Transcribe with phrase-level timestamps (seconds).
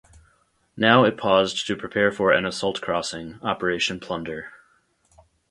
[0.75, 4.51] Now it paused to prepare for an assault crossing (Operation Plunder).